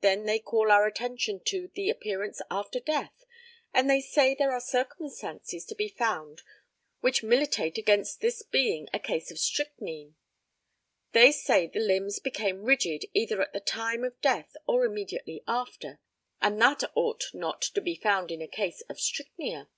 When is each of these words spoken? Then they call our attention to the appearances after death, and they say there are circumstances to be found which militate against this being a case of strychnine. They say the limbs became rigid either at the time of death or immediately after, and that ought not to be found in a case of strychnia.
Then 0.00 0.24
they 0.24 0.38
call 0.38 0.70
our 0.72 0.86
attention 0.86 1.38
to 1.48 1.68
the 1.74 1.90
appearances 1.90 2.40
after 2.50 2.80
death, 2.80 3.26
and 3.74 3.90
they 3.90 4.00
say 4.00 4.34
there 4.34 4.52
are 4.52 4.58
circumstances 4.58 5.66
to 5.66 5.74
be 5.74 5.86
found 5.86 6.40
which 7.00 7.22
militate 7.22 7.76
against 7.76 8.20
this 8.22 8.40
being 8.42 8.88
a 8.94 8.98
case 8.98 9.30
of 9.30 9.38
strychnine. 9.38 10.14
They 11.12 11.30
say 11.30 11.66
the 11.66 11.78
limbs 11.78 12.20
became 12.20 12.62
rigid 12.64 13.04
either 13.12 13.42
at 13.42 13.52
the 13.52 13.60
time 13.60 14.02
of 14.02 14.18
death 14.22 14.56
or 14.66 14.86
immediately 14.86 15.44
after, 15.46 16.00
and 16.40 16.58
that 16.62 16.82
ought 16.94 17.24
not 17.34 17.60
to 17.60 17.82
be 17.82 17.96
found 17.96 18.30
in 18.30 18.40
a 18.40 18.48
case 18.48 18.80
of 18.88 18.98
strychnia. 18.98 19.68